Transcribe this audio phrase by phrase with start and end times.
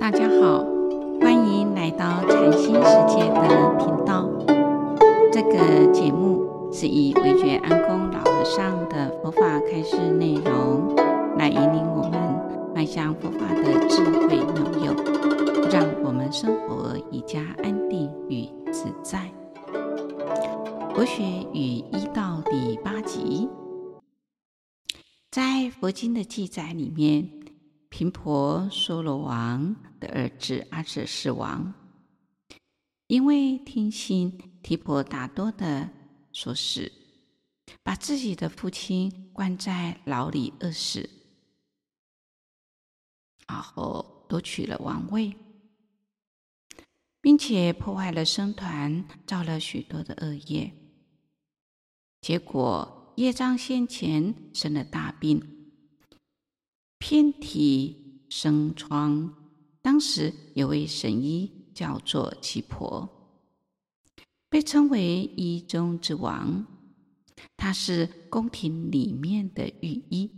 [0.00, 0.64] 大家好，
[1.20, 4.26] 欢迎来到禅心世界的频道。
[5.30, 10.96] 这个节目是以惟觉安公老和尚的佛法开示内容，
[11.36, 14.96] 来引领我们迈向佛法的智慧妙用，
[15.70, 19.30] 让我们生活更加安定与自在。
[20.94, 21.22] 佛学
[21.52, 23.50] 与医道第八集，
[25.30, 27.39] 在佛经的记载里面。
[28.00, 31.74] 频婆娑罗王的儿子阿舍世王，
[33.08, 35.90] 因为听信提婆达多的
[36.32, 36.90] 说事，
[37.82, 41.10] 把自己的父亲关在牢里饿死，
[43.46, 45.36] 然后夺取了王位，
[47.20, 50.72] 并且破坏了僧团，造了许多的恶业，
[52.22, 55.59] 结果业障现前，生了大病。
[57.00, 57.96] 遍体
[58.28, 59.34] 生疮，
[59.80, 63.08] 当时有位神医叫做七婆，
[64.50, 66.64] 被称为医中之王。
[67.56, 70.30] 他是宫廷里面的御医，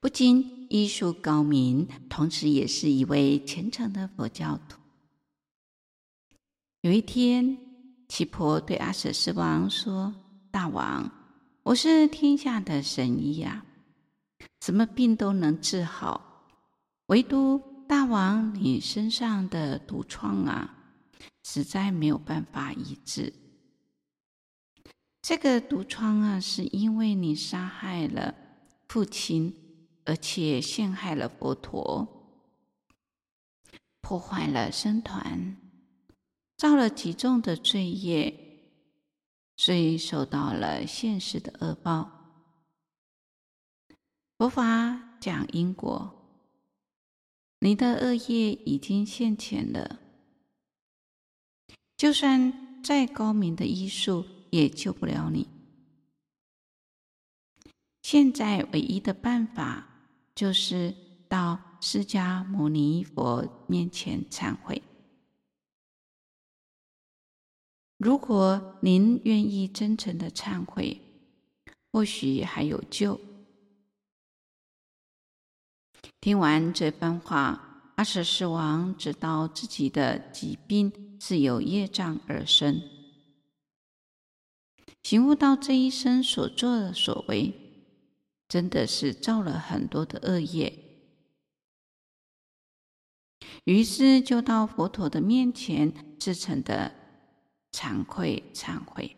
[0.00, 4.78] 不仅医术高明，同时也是一位虔诚的佛教徒。
[6.82, 7.56] 有一天，
[8.06, 10.14] 七婆对阿舍世王说
[10.52, 11.10] ：“大王，
[11.62, 13.64] 我是天下的神医呀。”
[14.62, 16.46] 什么病都能治好，
[17.06, 20.72] 唯独大王你身上的毒疮啊，
[21.42, 23.34] 实在没有办法医治。
[25.20, 28.36] 这个毒疮啊，是因为你杀害了
[28.86, 29.52] 父亲，
[30.04, 32.06] 而且陷害了佛陀，
[34.00, 35.56] 破坏了僧团，
[36.56, 38.32] 造了极重的罪业，
[39.56, 42.21] 所以受到了现世的恶报。
[44.42, 46.20] 佛法讲因果，
[47.60, 50.00] 你的恶业已经现前了，
[51.96, 55.46] 就算再高明的医术也救不了你。
[58.02, 59.86] 现在唯一的办法
[60.34, 60.92] 就是
[61.28, 64.82] 到释迦牟尼佛面前忏悔。
[67.96, 71.00] 如果您愿意真诚的忏悔，
[71.92, 73.20] 或许还有救。
[76.22, 82.80] 听完这番话，阿舍世王知道自己的疾病是由业障而生，
[85.02, 87.52] 醒悟到这一生所作所为
[88.46, 90.72] 真的是造了很多的恶业，
[93.64, 96.94] 于是就到佛陀的面前，自诚的
[97.72, 99.16] 惭愧忏悔，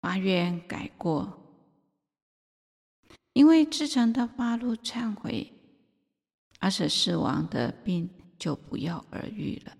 [0.00, 1.42] 发愿改过。
[3.36, 5.52] 因为至诚的发露忏悔，
[6.60, 8.08] 阿舍世王的病
[8.38, 9.76] 就不药而愈了。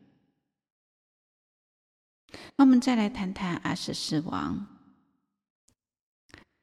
[2.57, 4.67] 那我们再来谈谈阿舍世王。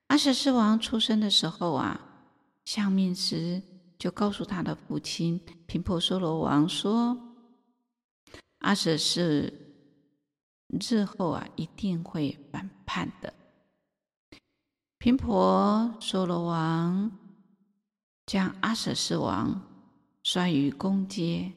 [0.09, 1.99] 阿舍世王出生的时候啊，
[2.63, 3.59] 相命师
[3.97, 7.17] 就告诉他的父亲频婆娑罗王说
[8.61, 9.51] ：“阿舍世
[10.69, 13.33] 日后啊，一定会反叛的。”
[15.03, 17.11] 频婆娑罗王
[18.25, 19.61] 将阿闍世王
[20.23, 21.51] 摔于宫阶，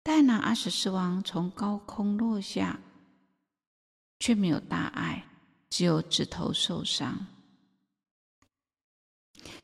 [0.00, 2.78] 但那阿闍世王从高空落下，
[4.20, 5.26] 却没有大碍，
[5.68, 7.26] 只有指头受伤。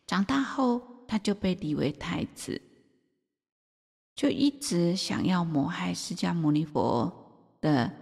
[0.04, 2.60] 长大后，他就被立为太子，
[4.16, 7.94] 就一直想要谋害释迦牟尼佛的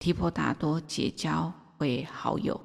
[0.00, 1.54] 提婆达多结交。
[1.82, 2.60] 为好友，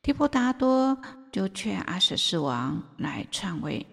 [0.00, 0.96] 提婆达多
[1.32, 3.84] 就劝阿舍世王来篡位。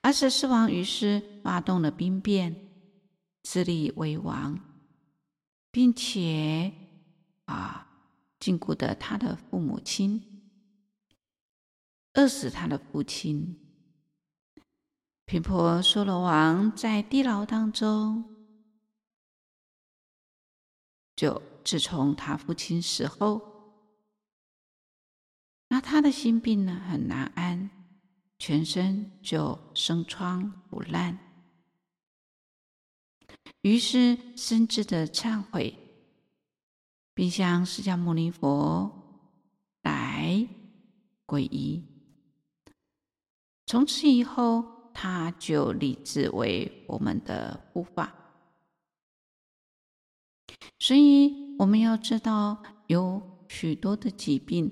[0.00, 2.56] 阿舍世王于是发动了兵变，
[3.42, 4.58] 自立为王，
[5.70, 6.72] 并且
[7.44, 7.86] 啊，
[8.40, 10.22] 禁锢的他的父母亲，
[12.14, 13.60] 饿死他的父亲。
[15.26, 18.33] 频婆娑罗王在地牢当中。
[21.16, 23.40] 就自从他父亲死后，
[25.68, 27.70] 那他的心病呢，很难安，
[28.38, 31.18] 全身就生疮腐烂，
[33.62, 35.76] 于是深挚的忏悔，
[37.14, 38.90] 并向释迦牟尼佛
[39.82, 40.48] 来
[41.26, 41.82] 皈依。
[43.66, 48.23] 从此以后，他就立志为我们的护法。
[50.86, 54.70] 所以我们要知道，有许多的疾病，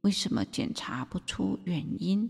[0.00, 2.28] 为什么检查不出原因？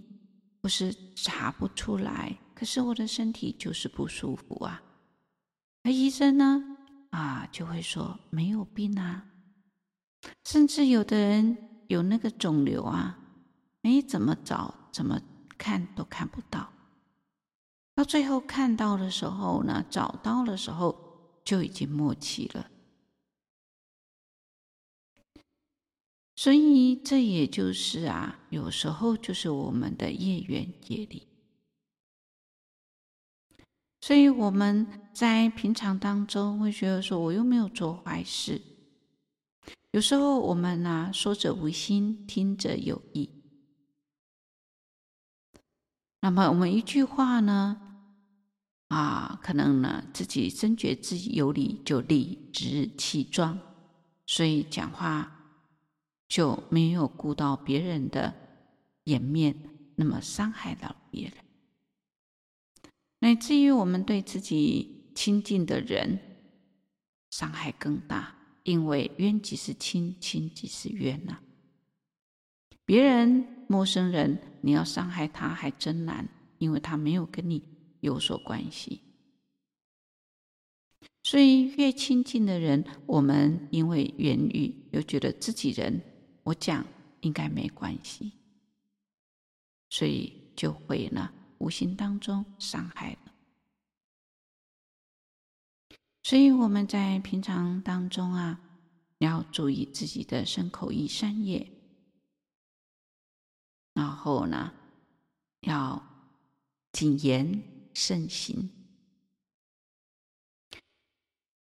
[0.60, 4.82] 不是查不出来，可是我的身体就是不舒服啊。
[5.84, 6.62] 而医生呢，
[7.12, 9.24] 啊，就会说没有病啊。
[10.44, 11.56] 甚至有的人
[11.88, 13.18] 有那个肿瘤啊，
[13.84, 15.18] 哎，怎么找怎么
[15.56, 16.70] 看都看不到。
[17.94, 20.94] 到最后看到的时候呢，找到的时候
[21.42, 22.66] 就已经末期了。
[26.36, 31.28] 所以这也就是啊，有时候就是我们的业缘业力。
[34.00, 38.60] 所以我们在平常当中会觉得说，我又没有做坏事。
[39.92, 43.30] 有时候我们呢、说者无心，听者有意。
[46.20, 47.80] 那么我们一句话呢，
[48.88, 53.58] 啊，可能呢自己深觉自己有理，就理直气壮，
[54.26, 55.33] 所以讲话
[56.34, 58.34] 就没有顾到别人的
[59.04, 59.54] 颜面，
[59.94, 61.34] 那么伤害到别人，
[63.20, 66.18] 乃至于我们对自己亲近的人
[67.30, 68.34] 伤害更大，
[68.64, 71.38] 因为冤即是亲，亲即是冤呐、
[72.84, 76.28] 别人陌生人，你要伤害他还真难，
[76.58, 77.62] 因为他没有跟你
[78.00, 79.02] 有所关系。
[81.22, 86.02] 所以越亲近的人，我们因为言语又觉得自己人，
[86.44, 86.86] 我讲
[87.22, 88.32] 应该没关系，
[89.90, 93.32] 所以就会呢无形当中伤害了。
[96.22, 98.60] 所以我们在平常当中啊，
[99.18, 101.70] 要注意自己的身口意三业。
[103.92, 104.72] 然后呢，
[105.60, 106.02] 要
[106.92, 107.62] 谨言
[107.94, 108.68] 慎行。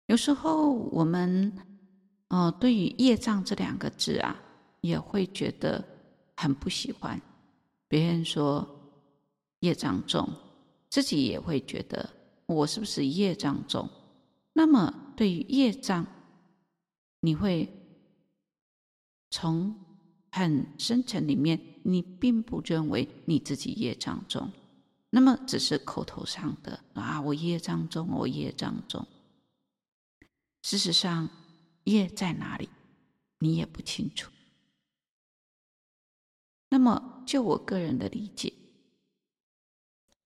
[0.06, 1.52] 有时候我们，
[2.28, 4.36] 哦、呃，对于业障这两个字啊，
[4.86, 5.84] 也会觉得
[6.36, 7.20] 很不喜欢。
[7.88, 8.66] 别人说
[9.60, 10.28] 业障重，
[10.88, 12.08] 自己也会觉得
[12.46, 13.88] 我是不是业障重？
[14.52, 16.06] 那么对于业障，
[17.20, 17.68] 你会
[19.30, 19.74] 从
[20.30, 21.60] 很深层里面。
[21.88, 24.50] 你并不认为你自己业障重，
[25.10, 29.06] 那么只是口头上的啊，我业障重，我业障重。
[30.62, 31.30] 事实上，
[31.84, 32.68] 业在哪里，
[33.38, 34.32] 你也不清楚。
[36.68, 38.52] 那么，就我个人的理解，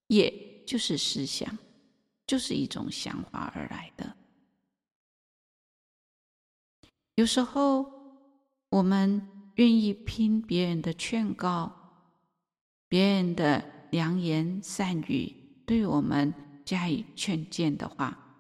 [0.09, 1.59] 业就是思想，
[2.27, 4.17] 就是一种想法而来的。
[7.15, 7.91] 有时候，
[8.71, 9.27] 我们。
[9.57, 11.71] 愿意听别人的劝告，
[12.89, 15.35] 别人的良言善语，
[15.67, 16.33] 对我们
[16.65, 18.39] 加以劝谏的话，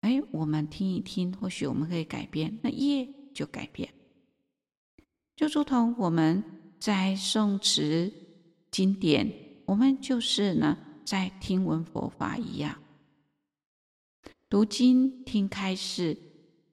[0.00, 3.92] 哎，我们听一听，或许我们可以改变，那业就改变。
[5.36, 6.42] 就如同我们
[6.80, 8.10] 在诵持
[8.70, 9.30] 经典，
[9.66, 12.80] 我们就是呢在听闻佛法一样，
[14.48, 16.16] 读经听开示，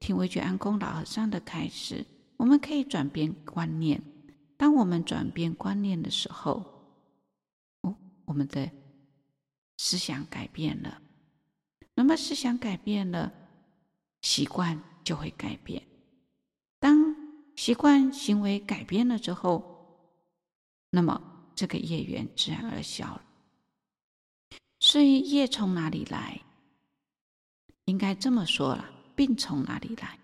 [0.00, 2.06] 听惟觉安公老和尚的开示。
[2.38, 4.00] 我们可以转变观念。
[4.56, 6.64] 当我们转变观念的时候，
[7.82, 7.94] 哦，
[8.24, 8.70] 我们的
[9.76, 11.02] 思想改变了。
[11.94, 13.32] 那么思想改变了，
[14.22, 15.82] 习惯就会改变。
[16.78, 17.14] 当
[17.56, 19.77] 习惯行为改变了之后，
[20.90, 23.22] 那么这个业缘自然而消了。
[24.80, 26.42] 所以业从哪里来？
[27.86, 30.18] 应该这么说了，病从哪里来？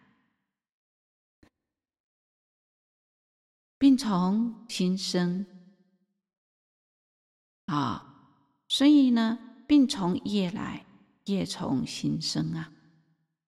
[3.79, 5.45] 病从心生
[7.67, 8.33] 啊，
[8.69, 10.87] 所以呢，病从业来，
[11.25, 12.73] 业从心生啊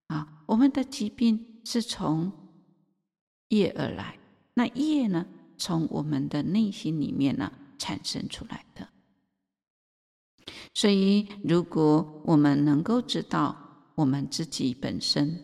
[0.07, 2.31] 啊，我们的疾病是从
[3.49, 4.19] 业而来，
[4.55, 5.25] 那业呢，
[5.57, 8.87] 从我们的内心里面呢产生出来的。
[10.73, 15.43] 所以，如果我们能够知道我们自己本身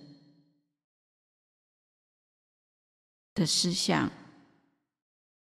[3.34, 4.12] 的思想，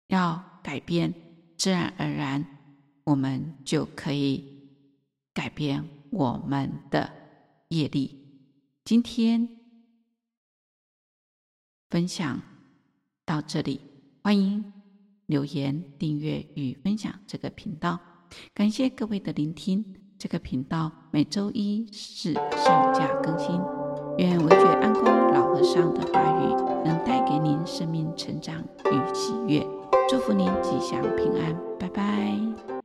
[0.08, 1.12] 要改变，
[1.56, 2.44] 自然而然，
[3.04, 4.70] 我们就可以
[5.32, 7.12] 改变我们的
[7.68, 8.42] 业力。
[8.84, 9.48] 今天
[11.90, 12.40] 分享
[13.25, 13.80] 到这里，
[14.26, 14.73] 欢迎
[15.26, 17.97] 留言、订阅与分享这个频道。
[18.52, 19.85] 感谢各位的聆听。
[20.18, 23.50] 这个频道每周一是上架更新。
[24.18, 26.52] 愿文觉安公老和尚的话语
[26.85, 29.64] 能带给您生命成长与喜悦。
[30.11, 32.75] 祝福您吉祥平安，拜拜。